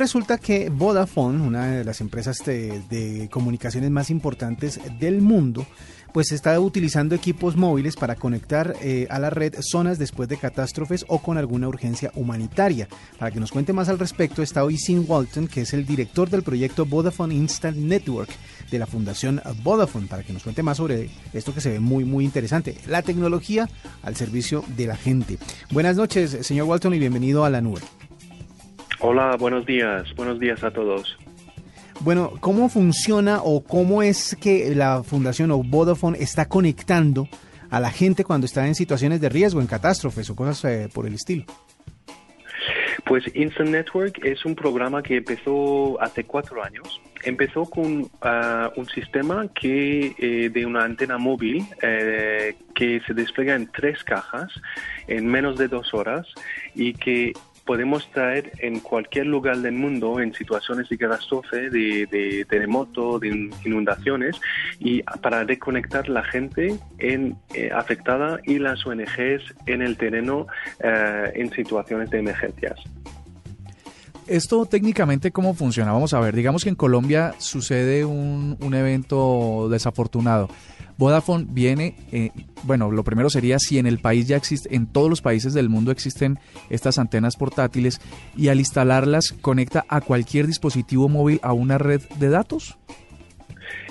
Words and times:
Resulta 0.00 0.38
que 0.38 0.68
Vodafone, 0.68 1.44
una 1.44 1.66
de 1.72 1.84
las 1.84 2.00
empresas 2.00 2.44
de, 2.44 3.28
comunicaciones 3.32 3.90
más 3.90 4.10
importantes 4.10 4.78
del 5.00 5.20
mundo, 5.20 5.66
pues 6.12 6.30
está 6.30 6.60
utilizando 6.60 7.16
equipos 7.16 7.56
móviles 7.56 7.96
para 7.96 8.14
conectar 8.14 8.76
eh, 8.80 9.08
a 9.10 9.18
la 9.18 9.30
red 9.30 9.56
zonas 9.58 9.98
después 9.98 10.28
de 10.28 10.36
catástrofes 10.36 11.04
o 11.08 11.20
con 11.20 11.36
alguna 11.36 11.66
urgencia 11.66 12.12
humanitaria. 12.14 12.86
Para 13.18 13.32
que 13.32 13.40
nos 13.40 13.50
cuente 13.50 13.72
más 13.72 13.88
al 13.88 13.98
respecto 13.98 14.40
está 14.40 14.62
hoy 14.62 14.78
Sin 14.78 15.04
Walton, 15.04 15.48
que 15.48 15.62
es 15.62 15.74
el 15.74 15.84
director 15.84 16.30
del 16.30 16.44
proyecto 16.44 16.86
Vodafone 16.86 17.34
Instant 17.34 17.76
Network 17.76 18.30
de 18.70 18.78
la 18.78 18.86
Fundación 18.86 19.42
Vodafone, 19.64 20.06
para 20.06 20.22
que 20.22 20.32
nos 20.32 20.44
cuente 20.44 20.62
más 20.62 20.76
sobre 20.76 21.10
esto 21.32 21.52
que 21.52 21.60
se 21.60 21.70
ve 21.70 21.80
muy, 21.80 22.04
muy 22.04 22.24
interesante, 22.24 22.76
la 22.86 23.02
tecnología 23.02 23.68
al 24.04 24.14
servicio 24.14 24.64
de 24.76 24.86
la 24.86 24.96
gente. 24.96 25.38
Buenas 25.72 25.96
noches, 25.96 26.46
señor 26.46 26.68
Walton, 26.68 26.94
y 26.94 27.00
bienvenido 27.00 27.44
a 27.44 27.50
la 27.50 27.60
nube. 27.60 27.80
Hola, 29.00 29.36
buenos 29.36 29.64
días. 29.64 30.12
Buenos 30.16 30.40
días 30.40 30.64
a 30.64 30.72
todos. 30.72 31.16
Bueno, 32.00 32.32
¿cómo 32.40 32.68
funciona 32.68 33.40
o 33.42 33.62
cómo 33.62 34.02
es 34.02 34.36
que 34.40 34.74
la 34.74 35.02
fundación 35.04 35.50
o 35.52 35.62
Vodafone 35.62 36.18
está 36.20 36.48
conectando 36.48 37.28
a 37.70 37.80
la 37.80 37.90
gente 37.90 38.24
cuando 38.24 38.46
está 38.46 38.66
en 38.66 38.74
situaciones 38.74 39.20
de 39.20 39.28
riesgo, 39.28 39.60
en 39.60 39.66
catástrofes 39.66 40.28
o 40.30 40.36
cosas 40.36 40.64
eh, 40.64 40.88
por 40.92 41.06
el 41.06 41.14
estilo? 41.14 41.44
Pues 43.04 43.24
Instant 43.34 43.70
Network 43.70 44.22
es 44.24 44.44
un 44.44 44.54
programa 44.54 45.02
que 45.02 45.16
empezó 45.16 46.00
hace 46.00 46.24
cuatro 46.24 46.62
años. 46.62 47.00
Empezó 47.24 47.64
con 47.64 48.08
ah, 48.20 48.70
un 48.76 48.86
sistema 48.86 49.48
que 49.54 50.14
eh, 50.18 50.50
de 50.50 50.66
una 50.66 50.84
antena 50.84 51.18
móvil 51.18 51.64
eh, 51.82 52.54
que 52.74 53.00
se 53.06 53.14
despliega 53.14 53.54
en 53.54 53.66
tres 53.68 54.04
cajas 54.04 54.52
en 55.06 55.26
menos 55.26 55.56
de 55.56 55.68
dos 55.68 55.94
horas 55.94 56.26
y 56.74 56.92
que 56.92 57.32
podemos 57.68 58.10
traer 58.12 58.50
en 58.60 58.80
cualquier 58.80 59.26
lugar 59.26 59.58
del 59.58 59.74
mundo 59.74 60.20
en 60.20 60.32
situaciones 60.32 60.88
de 60.88 60.96
catástrofe, 60.96 61.68
de, 61.68 62.46
terremoto, 62.48 63.18
de 63.18 63.50
inundaciones 63.62 64.40
y 64.80 65.02
para 65.02 65.44
reconectar 65.44 66.08
la 66.08 66.24
gente 66.24 66.78
en, 66.96 67.36
eh, 67.52 67.68
afectada 67.70 68.40
y 68.44 68.58
las 68.58 68.86
ONGs 68.86 69.54
en 69.66 69.82
el 69.82 69.98
terreno 69.98 70.46
eh, 70.80 71.30
en 71.34 71.50
situaciones 71.50 72.08
de 72.08 72.20
emergencias. 72.20 72.80
Esto 74.26 74.64
técnicamente, 74.64 75.30
¿cómo 75.30 75.52
funciona? 75.52 75.92
Vamos 75.92 76.14
a 76.14 76.20
ver, 76.20 76.34
digamos 76.34 76.64
que 76.64 76.70
en 76.70 76.74
Colombia 76.74 77.34
sucede 77.36 78.06
un 78.06 78.74
evento 78.74 79.68
desafortunado. 79.70 80.48
Vodafone 80.98 81.46
viene, 81.48 81.96
eh, 82.10 82.30
bueno, 82.64 82.90
lo 82.90 83.04
primero 83.04 83.30
sería 83.30 83.58
si 83.60 83.78
en 83.78 83.86
el 83.86 84.00
país 84.00 84.26
ya 84.26 84.36
existe, 84.36 84.74
en 84.74 84.86
todos 84.86 85.08
los 85.08 85.22
países 85.22 85.54
del 85.54 85.68
mundo 85.68 85.92
existen 85.92 86.40
estas 86.70 86.98
antenas 86.98 87.36
portátiles 87.36 88.00
y 88.36 88.48
al 88.48 88.58
instalarlas 88.58 89.32
conecta 89.40 89.84
a 89.88 90.00
cualquier 90.00 90.48
dispositivo 90.48 91.08
móvil 91.08 91.38
a 91.42 91.52
una 91.52 91.78
red 91.78 92.02
de 92.18 92.28
datos. 92.28 92.78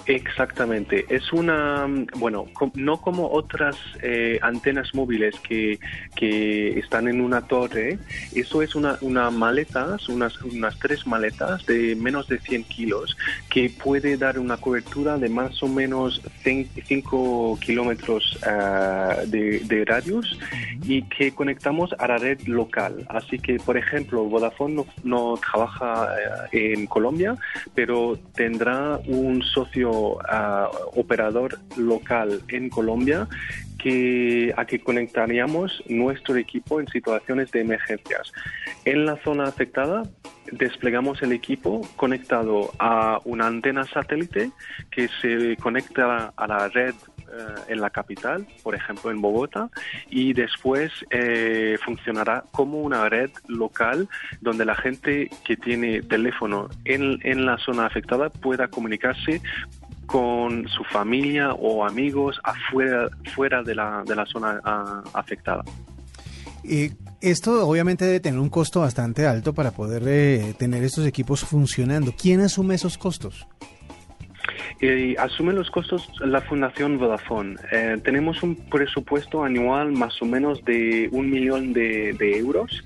Exactamente. 0.07 1.05
Es 1.09 1.33
una, 1.33 1.85
bueno, 2.15 2.45
no 2.75 3.01
como 3.01 3.29
otras 3.29 3.75
eh, 4.01 4.39
antenas 4.41 4.95
móviles 4.95 5.35
que, 5.41 5.79
que, 6.15 6.79
están 6.79 7.09
en 7.09 7.19
una 7.19 7.41
torre. 7.41 7.99
Eso 8.33 8.61
es 8.61 8.73
una, 8.75 8.97
una 9.01 9.29
maleta, 9.31 9.97
unas, 10.07 10.41
unas 10.43 10.79
tres 10.79 11.05
maletas 11.05 11.65
de 11.65 11.95
menos 11.95 12.29
de 12.29 12.39
100 12.39 12.63
kilos 12.63 13.17
que 13.49 13.69
puede 13.69 14.15
dar 14.15 14.39
una 14.39 14.55
cobertura 14.55 15.17
de 15.17 15.27
más 15.27 15.61
o 15.61 15.67
menos 15.67 16.21
5 16.43 17.59
kilómetros 17.59 18.39
uh, 18.43 19.27
de, 19.27 19.59
de, 19.59 19.85
radius 19.85 20.39
y 20.85 21.01
que 21.03 21.33
conectamos 21.33 21.93
a 21.99 22.07
la 22.07 22.17
red 22.17 22.39
local. 22.47 23.05
Así 23.09 23.39
que, 23.39 23.57
por 23.57 23.75
ejemplo, 23.75 24.23
Vodafone 24.23 24.75
no, 24.75 24.85
no 25.03 25.37
trabaja 25.37 26.15
eh, 26.53 26.73
en 26.77 26.87
Colombia, 26.87 27.35
pero 27.75 28.17
tendrá 28.33 28.99
un 29.07 29.41
socio 29.41 29.96
operador 30.93 31.59
local 31.77 32.41
en 32.49 32.69
Colombia 32.69 33.27
que, 33.77 34.53
a 34.57 34.65
que 34.65 34.79
conectaríamos 34.79 35.83
nuestro 35.87 36.35
equipo 36.35 36.79
en 36.79 36.87
situaciones 36.87 37.51
de 37.51 37.61
emergencias. 37.61 38.31
En 38.85 39.05
la 39.05 39.17
zona 39.23 39.45
afectada 39.45 40.03
desplegamos 40.51 41.21
el 41.21 41.33
equipo 41.33 41.81
conectado 41.95 42.71
a 42.79 43.19
una 43.25 43.47
antena 43.47 43.83
satélite 43.85 44.51
que 44.89 45.09
se 45.21 45.57
conecta 45.57 46.33
a 46.35 46.47
la 46.47 46.69
red 46.69 46.95
eh, 47.29 47.73
en 47.73 47.81
la 47.81 47.89
capital, 47.89 48.47
por 48.63 48.73
ejemplo 48.73 49.11
en 49.11 49.21
Bogotá, 49.21 49.69
y 50.09 50.31
después 50.31 50.91
eh, 51.09 51.77
funcionará 51.83 52.45
como 52.51 52.81
una 52.81 53.09
red 53.09 53.29
local 53.47 54.07
donde 54.39 54.63
la 54.63 54.75
gente 54.75 55.29
que 55.43 55.57
tiene 55.57 56.01
teléfono 56.01 56.69
en, 56.85 57.19
en 57.23 57.45
la 57.45 57.57
zona 57.57 57.85
afectada 57.85 58.29
pueda 58.29 58.69
comunicarse 58.69 59.41
con 60.07 60.67
su 60.69 60.83
familia 60.85 61.53
o 61.53 61.85
amigos 61.85 62.39
afuera 62.43 63.09
fuera 63.35 63.61
de 63.61 63.75
la, 63.75 64.03
de 64.05 64.15
la 64.15 64.25
zona 64.25 64.59
ah, 64.63 65.03
afectada. 65.13 65.63
Y 66.63 66.91
esto 67.21 67.67
obviamente 67.67 68.05
debe 68.05 68.19
tener 68.19 68.39
un 68.39 68.49
costo 68.49 68.81
bastante 68.81 69.27
alto 69.27 69.53
para 69.53 69.71
poder 69.71 70.03
eh, 70.07 70.55
tener 70.57 70.83
estos 70.83 71.05
equipos 71.05 71.41
funcionando. 71.41 72.13
¿Quién 72.17 72.41
asume 72.41 72.75
esos 72.75 72.97
costos? 72.97 73.47
Eh, 74.79 75.15
asume 75.17 75.53
los 75.53 75.71
costos 75.71 76.07
la 76.19 76.39
Fundación 76.41 76.99
Vodafone. 76.99 77.55
Eh, 77.71 77.97
tenemos 78.03 78.43
un 78.43 78.55
presupuesto 78.55 79.43
anual 79.43 79.91
más 79.91 80.21
o 80.21 80.25
menos 80.25 80.63
de 80.65 81.09
un 81.11 81.31
millón 81.31 81.73
de, 81.73 82.15
euros 82.37 82.83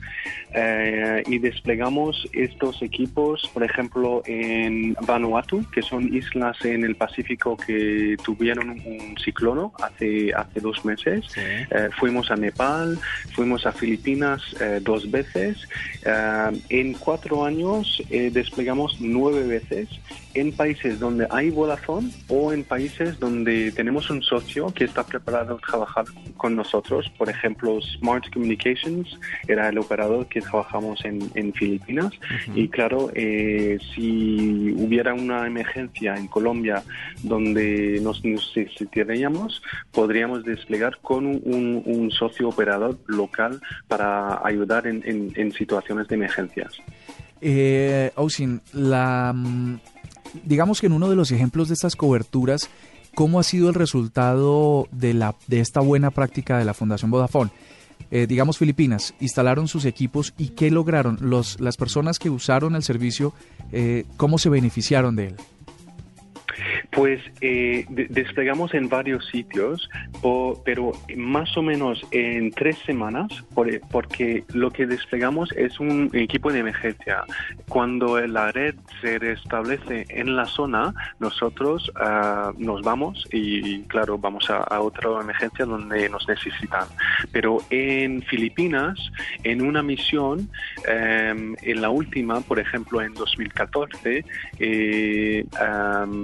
eh, 0.54 1.22
y 1.28 1.40
desplegamos 1.40 2.30
estos 2.32 2.82
equipos, 2.82 3.50
por 3.54 3.64
ejemplo, 3.64 4.22
en 4.26 4.94
Vanuatu, 5.02 5.66
que 5.72 5.82
son 5.82 6.16
islas 6.16 6.64
en 6.64 6.86
el 6.86 6.96
Pacífico 6.96 7.58
que 7.58 8.16
tuvieron 8.24 8.70
un 8.70 9.18
ciclono 9.22 9.74
hace, 9.84 10.34
hace 10.34 10.62
dos 10.62 10.86
meses. 10.86 11.26
fuimos 11.98 12.32
a 12.32 12.36
Nepal, 12.36 13.00
fuimos 13.34 13.66
a 13.66 13.72
Filipinas 13.72 14.42
dos 14.82 15.10
veces. 15.10 15.68
en 16.70 16.94
cuatro 16.94 17.44
años 17.44 18.02
desplegamos 18.10 18.98
nueve 19.00 19.44
veces 19.46 19.90
en 20.34 20.52
países 20.52 21.00
donde 21.00 21.28
hay 21.30 21.50
Vodafone 21.50 22.12
o 22.28 22.54
en 22.54 22.64
países 22.64 23.20
donde 23.20 23.72
tenemos 23.72 24.10
un 24.10 24.22
socio 24.22 24.68
que 24.74 24.86
está 24.86 25.04
preparado 25.04 25.56
a 25.56 25.60
trabajar 25.60 26.06
con 26.38 26.56
nosotros. 26.56 27.12
Por 27.18 27.30
ejemplo, 27.30 27.80
Smart 27.82 28.24
Communications 28.34 29.20
era 29.48 29.70
el 29.70 29.78
operador 29.78 30.28
que 30.28 30.42
trabajamos 30.42 31.04
en, 31.06 31.22
Filipinas. 31.54 32.14
Y 32.56 32.70
claro, 32.70 33.12
eh, 33.14 33.78
si 33.94 34.74
hubiera 34.78 35.14
una 35.14 35.46
emergencia 35.46 36.16
en 36.16 36.28
Colombia 36.28 36.84
donde 37.24 38.00
nos 38.02 38.24
necesitaríamos, 38.24 39.62
podríamos 39.92 40.44
desplegar 40.44 40.98
con 41.02 41.26
un, 41.26 42.12
socio 42.12 42.50
operador 42.50 42.98
local 43.08 43.62
para 43.88 44.46
ayudar 44.46 44.86
en, 44.88 45.52
situaciones 45.52 46.08
de 46.08 46.16
emergencias. 46.16 46.82
Eh, 47.42 48.12
la 48.74 49.34
mm, 49.34 49.80
digamos 50.44 50.82
que 50.82 50.88
en 50.88 50.94
uno 50.94 51.10
de 51.10 51.16
los 51.16 51.32
ejemplos 51.32 51.68
de 51.68 51.74
estas 51.74 51.96
coberturas, 51.96 52.70
¿cómo 53.16 53.40
ha 53.40 53.44
sido 53.44 53.70
el 53.70 53.76
resultado 53.76 54.88
de, 54.92 55.14
la, 55.14 55.36
de 55.48 55.60
esta 55.60 55.80
buena 55.80 56.12
práctica 56.12 56.58
de 56.58 56.66
la 56.66 56.74
Fundación 56.74 57.12
Vodafone? 57.12 57.52
Eh, 58.10 58.28
digamos 58.28 58.58
Filipinas, 58.58 59.14
instalaron 59.20 59.68
sus 59.68 59.86
equipos 59.86 60.34
y 60.38 60.50
¿qué 60.50 60.72
lograron? 60.72 61.18
Los, 61.22 61.60
las 61.60 61.78
personas 61.78 62.20
que 62.20 62.30
usaron 62.30 62.76
el 62.76 62.84
servicio, 62.84 63.34
eh, 63.72 64.06
¿cómo 64.18 64.38
se 64.38 64.50
beneficiaron 64.50 65.16
de 65.16 65.28
él? 65.28 65.36
Pues 66.92 67.22
eh, 67.40 67.86
desplegamos 67.90 68.74
en 68.74 68.90
varios 68.90 69.26
sitios, 69.28 69.90
pero 70.66 70.92
más 71.16 71.56
o 71.58 71.62
menos 71.62 72.06
en 72.12 72.52
tres 72.52 72.78
semanas, 72.86 73.32
porque 73.92 74.44
lo 74.54 74.72
que 74.72 74.86
desplegamos 74.86 75.52
es 75.54 75.80
un 75.80 76.10
equipo 76.14 76.52
de 76.52 76.60
emergencia. 76.60 77.24
Cuando 77.70 78.20
la 78.28 78.52
red 78.52 78.76
se 79.02 79.20
restablece 79.20 80.06
en 80.10 80.36
la 80.36 80.46
zona, 80.46 80.94
nosotros 81.20 81.92
ah, 81.96 82.52
nos 82.58 82.82
vamos 82.82 83.28
y, 83.32 83.84
claro, 83.84 84.18
vamos 84.18 84.50
a, 84.50 84.82
otra 84.82 85.10
emergencia 85.22 85.66
donde 85.66 86.10
nos 86.10 86.28
necesitan. 86.28 86.88
Pero 87.32 87.60
en 87.70 88.22
Filipinas, 88.24 89.00
en 89.44 89.62
una 89.62 89.84
misión, 89.84 90.50
em, 90.88 91.56
en 91.62 91.82
la 91.82 91.90
última, 91.90 92.42
por 92.42 92.60
ejemplo, 92.60 93.02
en 93.02 93.14
2014, 93.14 94.26
eh, 94.60 95.46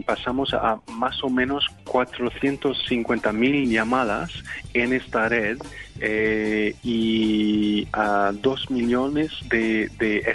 pasamos 0.06 0.54
a 0.54 0.56
a 0.57 0.81
más 0.94 1.24
o 1.24 1.30
menos 1.30 1.65
450 1.86 3.31
mil 3.31 3.69
llamadas 3.69 4.31
en 4.74 4.94
esta 4.94 5.30
red 5.30 5.57
eh, 6.02 6.76
y 6.84 7.88
a 7.94 8.32
2 8.34 8.72
millones 8.72 9.32
de, 9.50 9.88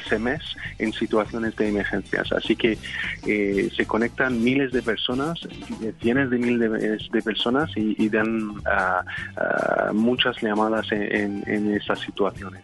SMS 0.06 0.56
en 0.79 0.93
situaciones 0.93 1.56
de 1.56 1.69
emergencias. 1.69 2.32
Así 2.32 2.56
que 2.56 2.79
eh, 3.26 3.70
se 3.76 3.87
conectan 3.87 4.43
miles 4.43 4.73
de 4.73 4.82
personas, 4.82 5.38
cientos 6.00 6.31
de 6.31 6.38
miles 6.38 7.11
de, 7.11 7.23
personas 7.23 7.70
y, 7.76 8.09
dan 8.09 8.55
muchas 9.93 10.41
llamadas 10.43 10.91
en, 10.93 11.03
en, 11.03 11.44
en 11.47 11.75
estas 11.75 12.00
situaciones. 12.00 12.62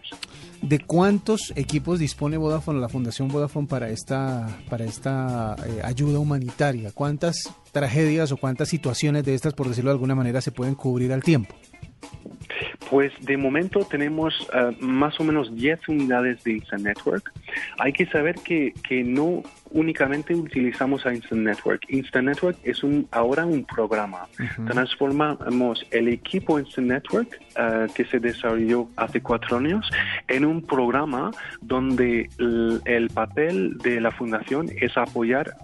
¿De 0.61 0.79
cuántos 0.79 1.53
equipos 1.55 1.99
dispone 1.99 2.35
Vodafone, 2.35 2.81
la 2.81 2.89
Fundación 2.89 3.29
Vodafone 3.29 3.67
para 3.67 3.89
esta, 3.89 4.59
para 4.69 4.83
esta 4.83 5.55
eh, 5.65 5.81
ayuda 5.83 6.19
humanitaria? 6.19 6.91
¿Cuántas 6.91 7.49
tragedias 7.71 8.33
o 8.33 8.37
cuántas 8.37 8.67
situaciones 8.67 9.23
de 9.23 9.35
estas, 9.35 9.53
por 9.53 9.69
decirlo 9.69 9.91
de 9.91 9.95
alguna 9.95 10.15
manera, 10.15 10.41
se 10.41 10.51
pueden 10.51 10.75
cubrir 10.75 11.13
al 11.13 11.23
tiempo? 11.23 11.55
Pues 12.89 13.13
de 13.21 13.37
momento 13.37 13.85
tenemos 13.85 14.47
uh, 14.49 14.73
más 14.83 15.19
o 15.19 15.23
menos 15.23 15.55
10 15.55 15.89
unidades 15.89 16.43
de 16.43 16.53
Instant 16.53 16.83
Network. 16.83 17.31
Hay 17.77 17.93
que 17.93 18.05
saber 18.07 18.35
que, 18.35 18.73
que 18.87 19.03
no 19.03 19.43
únicamente 19.71 20.33
utilizamos 20.33 21.05
a 21.05 21.13
Instant 21.13 21.41
Network. 21.41 21.81
Instant 21.89 22.27
Network 22.27 22.57
es 22.63 22.83
un, 22.83 23.07
ahora 23.11 23.45
un 23.45 23.63
programa. 23.63 24.27
Uh 24.39 24.43
-huh. 24.43 24.71
Transformamos 24.71 25.85
el 25.91 26.07
equipo 26.07 26.59
Instant 26.59 26.87
Network 26.87 27.39
uh, 27.57 27.93
que 27.93 28.05
se 28.05 28.19
desarrolló 28.19 28.89
hace 28.95 29.21
cuatro 29.21 29.57
años 29.57 29.89
en 30.27 30.45
un 30.45 30.61
programa 30.61 31.31
donde 31.61 32.29
el, 32.39 32.81
el 32.85 33.09
papel 33.09 33.77
de 33.77 34.01
la 34.01 34.11
fundación 34.11 34.69
es 34.81 34.97
apoyar 34.97 35.55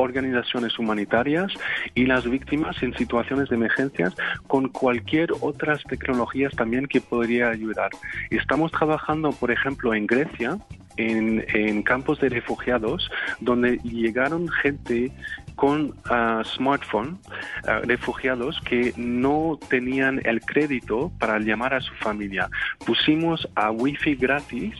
organizaciones 0.00 0.78
humanitarias 0.78 1.52
y 1.94 2.06
las 2.06 2.28
víctimas 2.28 2.82
en 2.82 2.94
situaciones 2.94 3.48
de 3.48 3.56
emergencias 3.56 4.14
con 4.46 4.68
cualquier 4.68 5.30
otras 5.40 5.82
tecnologías 5.84 6.54
también 6.54 6.86
que 6.86 7.00
podría 7.00 7.50
ayudar. 7.50 7.90
Estamos 8.30 8.72
trabajando, 8.72 9.30
por 9.32 9.50
ejemplo, 9.50 9.94
en 9.94 10.06
Grecia, 10.06 10.58
en, 10.96 11.44
en 11.54 11.82
campos 11.82 12.20
de 12.20 12.28
refugiados, 12.28 13.10
donde 13.40 13.78
llegaron 13.78 14.48
gente 14.48 15.10
con 15.54 15.94
uh, 16.10 16.44
smartphone, 16.44 17.18
uh, 17.64 17.86
refugiados 17.86 18.60
que 18.62 18.92
no 18.96 19.58
tenían 19.68 20.20
el 20.24 20.40
crédito 20.40 21.12
para 21.18 21.38
llamar 21.38 21.74
a 21.74 21.80
su 21.80 21.94
familia. 21.94 22.48
Pusimos 22.84 23.48
a 23.54 23.70
wifi 23.70 24.14
gratis 24.14 24.74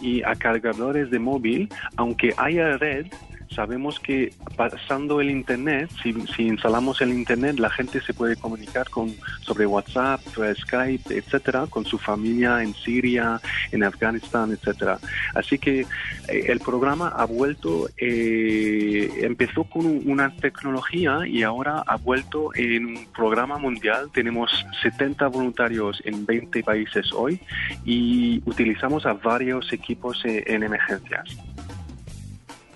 y 0.00 0.22
a 0.22 0.34
cargadores 0.34 1.10
de 1.10 1.18
móvil, 1.18 1.68
aunque 1.96 2.34
haya 2.36 2.76
red, 2.76 3.06
sabemos 3.54 3.98
que 4.00 4.32
pasando 4.56 5.20
el 5.20 5.30
internet, 5.30 5.90
si, 6.02 6.14
instalamos 6.42 7.00
el 7.00 7.10
internet, 7.10 7.58
la 7.58 7.70
gente 7.70 8.00
se 8.00 8.14
puede 8.14 8.36
comunicar 8.36 8.88
con 8.90 9.14
sobre 9.40 9.66
WhatsApp, 9.66 10.20
Skype, 10.60 11.14
etcétera, 11.14 11.66
con 11.68 11.84
su 11.84 11.98
familia 11.98 12.62
en 12.62 12.74
Siria, 12.74 13.40
en 13.72 13.84
Afganistán, 13.84 14.52
etcétera. 14.52 14.98
Así 15.34 15.58
que 15.58 15.80
eh, 15.80 15.86
el 16.28 16.60
programa 16.60 17.08
ha 17.08 17.24
vuelto, 17.24 17.88
eh, 17.96 19.10
empezó 19.22 19.64
con 19.64 19.86
una 20.08 20.34
tecnología 20.36 21.26
y 21.26 21.42
ahora 21.42 21.82
ha 21.86 21.96
vuelto 21.96 22.54
en 22.54 22.86
un 22.86 23.06
programa 23.14 23.58
mundial. 23.58 24.10
Tenemos 24.12 24.66
70 24.82 25.28
voluntarios 25.28 26.02
en 26.04 26.26
20 26.26 26.62
países 26.62 27.12
hoy 27.12 27.40
y 27.84 28.42
utilizamos 28.46 29.06
a 29.06 29.14
varios 29.14 29.72
equipos 29.72 30.24
en, 30.24 30.42
en 30.46 30.62
emergencias. 30.62 31.36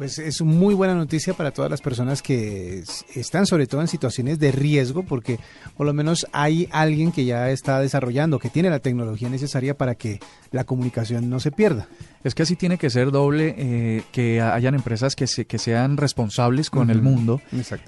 Pues 0.01 0.19
es 0.19 0.41
muy 0.41 0.73
buena 0.73 0.95
noticia 0.95 1.35
para 1.35 1.51
todas 1.51 1.71
las 1.71 1.83
personas 1.83 2.23
que 2.23 2.83
están 3.15 3.45
sobre 3.45 3.67
todo 3.67 3.83
en 3.83 3.87
situaciones 3.87 4.39
de 4.39 4.51
riesgo, 4.51 5.03
porque 5.03 5.39
por 5.77 5.85
lo 5.85 5.93
menos 5.93 6.27
hay 6.33 6.71
alguien 6.73 7.13
que 7.13 7.27
ya 7.27 7.51
está 7.51 7.79
desarrollando, 7.81 8.39
que 8.39 8.49
tiene 8.49 8.71
la 8.71 8.79
tecnología 8.79 9.29
necesaria 9.29 9.77
para 9.77 9.97
que 9.97 10.19
la 10.53 10.65
comunicación 10.65 11.29
no 11.29 11.39
se 11.39 11.53
pierda. 11.53 11.87
Es 12.25 12.35
que 12.35 12.45
así 12.45 12.57
tiene 12.57 12.79
que 12.79 12.89
ser 12.89 13.11
doble, 13.11 13.55
eh, 13.59 14.03
que 14.11 14.41
hayan 14.41 14.75
empresas 14.75 15.15
que, 15.15 15.27
se, 15.27 15.45
que 15.45 15.59
sean 15.59 15.99
responsables 15.99 16.71
con 16.71 16.89
uh 16.89 16.93
-huh. 16.93 16.95
el 16.95 17.03
mundo 17.03 17.43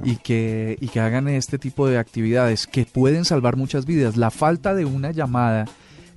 y 0.05 0.17
que, 0.17 0.77
y 0.83 0.89
que 0.89 1.01
hagan 1.01 1.29
este 1.29 1.59
tipo 1.59 1.89
de 1.89 1.97
actividades 1.97 2.67
que 2.67 2.85
pueden 2.85 3.25
salvar 3.25 3.57
muchas 3.57 3.87
vidas. 3.87 4.19
La 4.19 4.31
falta 4.31 4.75
de 4.75 4.85
una 4.85 5.13
llamada 5.13 5.65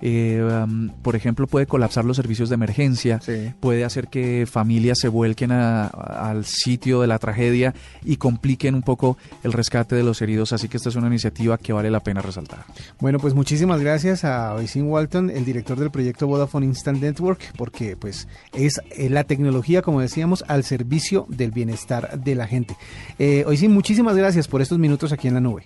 eh, 0.01 0.41
um, 0.65 0.89
por 1.01 1.15
ejemplo, 1.15 1.47
puede 1.47 1.65
colapsar 1.65 2.05
los 2.05 2.17
servicios 2.17 2.49
de 2.49 2.55
emergencia, 2.55 3.19
sí. 3.21 3.53
puede 3.59 3.83
hacer 3.83 4.07
que 4.07 4.45
familias 4.45 4.99
se 4.99 5.07
vuelquen 5.07 5.51
a, 5.51 5.85
a, 5.85 6.29
al 6.29 6.45
sitio 6.45 7.01
de 7.01 7.07
la 7.07 7.19
tragedia 7.19 7.73
y 8.03 8.17
compliquen 8.17 8.75
un 8.75 8.81
poco 8.81 9.17
el 9.43 9.53
rescate 9.53 9.95
de 9.95 10.03
los 10.03 10.21
heridos. 10.21 10.53
Así 10.53 10.67
que 10.67 10.77
esta 10.77 10.89
es 10.89 10.95
una 10.95 11.07
iniciativa 11.07 11.57
que 11.57 11.73
vale 11.73 11.89
la 11.89 12.01
pena 12.01 12.21
resaltar. 12.21 12.65
Bueno, 12.99 13.19
pues 13.19 13.33
muchísimas 13.33 13.81
gracias 13.81 14.23
a 14.23 14.53
Oisin 14.53 14.89
Walton, 14.89 15.29
el 15.29 15.45
director 15.45 15.77
del 15.77 15.91
proyecto 15.91 16.27
Vodafone 16.27 16.65
Instant 16.65 17.01
Network, 17.01 17.53
porque 17.57 17.95
pues 17.95 18.27
es 18.53 18.81
la 19.09 19.23
tecnología, 19.23 19.81
como 19.81 20.01
decíamos, 20.01 20.43
al 20.47 20.63
servicio 20.63 21.25
del 21.29 21.51
bienestar 21.51 22.19
de 22.19 22.35
la 22.35 22.47
gente. 22.47 22.75
Eh, 23.19 23.43
Oisin, 23.47 23.71
muchísimas 23.71 24.15
gracias 24.15 24.47
por 24.47 24.61
estos 24.61 24.79
minutos 24.79 25.11
aquí 25.11 25.27
en 25.27 25.35
la 25.35 25.41
nube. 25.41 25.65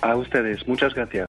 A 0.00 0.16
ustedes, 0.16 0.66
muchas 0.66 0.94
gracias. 0.94 1.28